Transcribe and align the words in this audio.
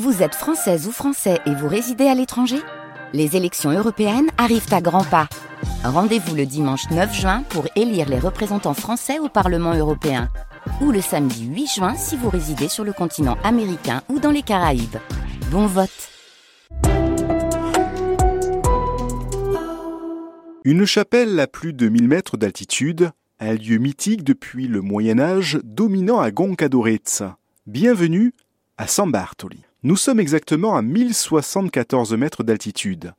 Vous 0.00 0.22
êtes 0.22 0.34
française 0.34 0.88
ou 0.88 0.90
français 0.90 1.38
et 1.44 1.54
vous 1.54 1.68
résidez 1.68 2.06
à 2.06 2.14
l'étranger? 2.14 2.56
Les 3.12 3.36
élections 3.36 3.70
européennes 3.70 4.30
arrivent 4.38 4.72
à 4.72 4.80
grands 4.80 5.04
pas. 5.04 5.28
Rendez-vous 5.84 6.34
le 6.34 6.46
dimanche 6.46 6.90
9 6.90 7.14
juin 7.14 7.42
pour 7.50 7.66
élire 7.76 8.08
les 8.08 8.18
représentants 8.18 8.72
français 8.72 9.18
au 9.18 9.28
Parlement 9.28 9.74
européen. 9.74 10.30
Ou 10.80 10.92
le 10.92 11.02
samedi 11.02 11.44
8 11.44 11.66
juin 11.66 11.94
si 11.94 12.16
vous 12.16 12.30
résidez 12.30 12.68
sur 12.68 12.84
le 12.84 12.94
continent 12.94 13.36
américain 13.44 14.00
ou 14.08 14.18
dans 14.18 14.30
les 14.30 14.40
Caraïbes. 14.40 14.96
Bon 15.50 15.66
vote 15.66 15.90
Une 20.64 20.86
chapelle 20.86 21.38
à 21.38 21.46
plus 21.46 21.74
de 21.74 21.90
1000 21.90 22.08
mètres 22.08 22.38
d'altitude, 22.38 23.10
un 23.40 23.52
lieu 23.52 23.76
mythique 23.76 24.24
depuis 24.24 24.68
le 24.68 24.80
Moyen 24.80 25.18
Âge 25.18 25.60
dominant 25.64 26.18
à 26.18 26.30
Goncadorezza. 26.30 27.36
Bienvenue 27.66 28.32
à 28.78 28.86
San 28.86 29.12
Bartoli. 29.12 29.60
Nous 29.84 29.96
sommes 29.96 30.20
exactement 30.20 30.76
à 30.76 30.82
1074 30.82 32.14
mètres 32.14 32.44
d'altitude. 32.44 33.14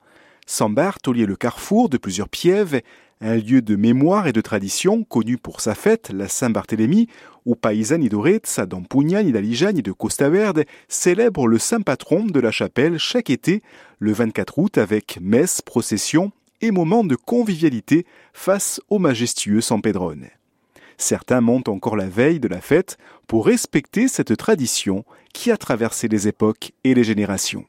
San 0.46 0.74
Bartoli 0.74 1.24
est 1.24 1.26
le 1.26 1.36
carrefour 1.36 1.90
de 1.90 1.98
plusieurs 1.98 2.30
pièves, 2.30 2.80
un 3.20 3.36
lieu 3.36 3.62
de 3.62 3.76
mémoire 3.76 4.28
et 4.28 4.32
de 4.32 4.40
tradition 4.40 5.04
connu 5.04 5.38
pour 5.38 5.60
sa 5.60 5.76
fête, 5.76 6.10
la 6.14 6.30
Saint-Barthélemy, 6.30 7.10
où 7.46 7.56
paysani 7.56 8.08
d'Orezza, 8.08 8.66
d'Ampugnani, 8.66 9.34
d'Aligiani 9.34 9.80
et 9.80 9.82
de 9.82 9.92
Costa 9.92 10.30
Verde 10.30 10.64
célèbrent 10.88 11.48
le 11.48 11.58
saint 11.58 11.82
patron 11.82 12.24
de 12.24 12.40
la 12.40 12.52
chapelle 12.52 12.98
chaque 12.98 13.30
été, 13.30 13.62
le 14.00 14.14
24 14.14 14.58
août, 14.58 14.78
avec 14.78 15.20
messe, 15.20 15.62
procession 15.62 16.32
et 16.62 16.72
moments 16.72 17.04
de 17.04 17.18
convivialité 17.18 18.06
face 18.32 18.80
au 18.88 19.00
majestueux 19.00 19.60
San 19.60 19.82
Pedrone. 19.82 20.30
Certains 20.98 21.42
montent 21.42 21.70
encore 21.70 21.96
la 21.96 22.08
veille 22.08 22.40
de 22.40 22.48
la 22.48 22.62
fête 22.62 22.98
pour 23.28 23.46
respecter 23.46 24.08
cette 24.08 24.36
tradition 24.38 25.06
qui 25.34 25.52
a 25.52 25.58
traversé 25.58 26.08
les 26.08 26.28
époques 26.28 26.72
et 26.84 26.94
les 26.94 27.04
générations. 27.04 27.66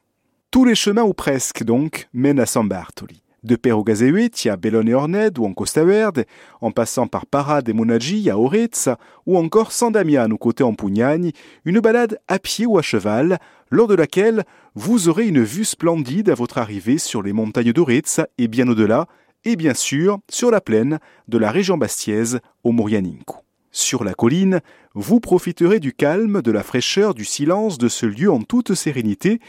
Tous 0.51 0.65
les 0.65 0.75
chemins, 0.75 1.03
ou 1.03 1.13
presque 1.13 1.63
donc, 1.63 2.07
mènent 2.13 2.39
à 2.39 2.45
San 2.45 2.67
Bartoli. 2.67 3.21
De 3.43 3.55
Perogazehueti 3.55 4.49
à 4.49 4.57
Bellone 4.57 4.93
Orned 4.93 5.37
ou 5.37 5.45
en 5.45 5.53
Costa 5.53 5.83
Verde, 5.83 6.25
en 6.61 6.71
passant 6.71 7.05
par 7.05 7.27
Parade 7.27 7.69
et 7.69 7.73
Monaggi 7.73 8.27
à 8.29 8.39
Orezza, 8.39 8.97
ou 9.27 9.37
encore 9.37 9.71
San 9.71 9.91
Damiano 9.91 10.37
côté 10.37 10.63
Ampugnani, 10.63 11.33
une 11.63 11.79
balade 11.79 12.19
à 12.27 12.39
pied 12.39 12.65
ou 12.65 12.79
à 12.79 12.81
cheval, 12.81 13.37
lors 13.69 13.87
de 13.87 13.93
laquelle 13.93 14.45
vous 14.73 15.09
aurez 15.09 15.27
une 15.27 15.43
vue 15.43 15.65
splendide 15.65 16.29
à 16.29 16.35
votre 16.35 16.57
arrivée 16.57 16.97
sur 16.97 17.21
les 17.21 17.33
montagnes 17.33 17.73
d'Orezza 17.73 18.27
et 18.37 18.47
bien 18.47 18.67
au-delà, 18.67 19.07
et 19.45 19.55
bien 19.55 19.73
sûr 19.73 20.19
sur 20.29 20.51
la 20.51 20.61
plaine 20.61 20.99
de 21.27 21.37
la 21.37 21.51
région 21.51 21.77
bastiaise 21.77 22.39
au 22.63 22.71
Morianinco. 22.71 23.37
Sur 23.71 24.03
la 24.03 24.13
colline, 24.13 24.61
vous 24.93 25.19
profiterez 25.19 25.79
du 25.79 25.93
calme, 25.93 26.41
de 26.41 26.51
la 26.51 26.63
fraîcheur, 26.63 27.13
du 27.13 27.25
silence 27.25 27.77
de 27.77 27.89
ce 27.89 28.05
lieu 28.05 28.31
en 28.31 28.41
toute 28.41 28.73
sérénité, 28.73 29.39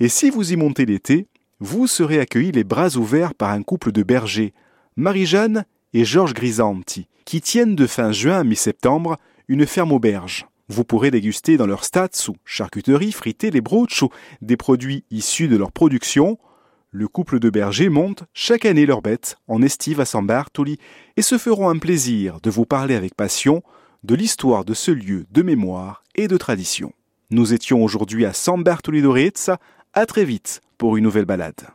et 0.00 0.08
si 0.08 0.30
vous 0.30 0.52
y 0.52 0.56
montez 0.56 0.86
l'été, 0.86 1.26
vous 1.58 1.86
serez 1.86 2.20
accueillis 2.20 2.52
les 2.52 2.64
bras 2.64 2.96
ouverts 2.96 3.34
par 3.34 3.50
un 3.50 3.62
couple 3.62 3.92
de 3.92 4.02
bergers, 4.02 4.54
Marie-Jeanne 4.96 5.64
et 5.94 6.04
Georges 6.04 6.34
Grisanti, 6.34 7.08
qui 7.24 7.40
tiennent 7.40 7.76
de 7.76 7.86
fin 7.86 8.12
juin 8.12 8.38
à 8.38 8.44
mi-septembre 8.44 9.16
une 9.48 9.66
ferme 9.66 9.92
auberge. 9.92 10.46
Vous 10.68 10.84
pourrez 10.84 11.10
déguster 11.10 11.56
dans 11.56 11.66
leurs 11.66 11.84
stats 11.84 12.28
ou 12.28 12.36
charcuterie, 12.44 13.12
friter 13.12 13.50
les 13.50 13.60
brooches 13.60 14.02
ou 14.02 14.10
des 14.40 14.56
produits 14.56 15.04
issus 15.10 15.48
de 15.48 15.56
leur 15.56 15.72
production, 15.72 16.38
le 16.92 17.08
couple 17.08 17.38
de 17.38 17.48
bergers 17.48 17.88
monte 17.88 18.24
chaque 18.34 18.66
année 18.66 18.84
leurs 18.84 19.00
bêtes 19.00 19.38
en 19.48 19.62
estive 19.62 19.98
à 19.98 20.04
San 20.04 20.26
Bartoli 20.26 20.78
et 21.16 21.22
se 21.22 21.38
feront 21.38 21.70
un 21.70 21.78
plaisir 21.78 22.38
de 22.42 22.50
vous 22.50 22.66
parler 22.66 22.94
avec 22.94 23.14
passion 23.14 23.62
de 24.04 24.14
l'histoire 24.14 24.64
de 24.64 24.74
ce 24.74 24.90
lieu 24.90 25.24
de 25.30 25.42
mémoire 25.42 26.04
et 26.14 26.28
de 26.28 26.36
tradition. 26.36 26.92
Nous 27.30 27.54
étions 27.54 27.82
aujourd'hui 27.82 28.26
à 28.26 28.34
San 28.34 28.62
Bartoli 28.62 29.00
d'Orezza. 29.00 29.58
À 29.94 30.06
très 30.06 30.24
vite 30.24 30.60
pour 30.76 30.96
une 30.96 31.04
nouvelle 31.04 31.24
balade. 31.24 31.68